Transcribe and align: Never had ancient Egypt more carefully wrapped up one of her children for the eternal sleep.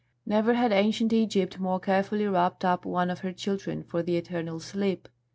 Never 0.25 0.55
had 0.55 0.71
ancient 0.71 1.13
Egypt 1.13 1.59
more 1.59 1.79
carefully 1.79 2.25
wrapped 2.25 2.65
up 2.65 2.85
one 2.85 3.11
of 3.11 3.19
her 3.19 3.31
children 3.31 3.83
for 3.83 4.01
the 4.01 4.17
eternal 4.17 4.59
sleep. 4.59 5.07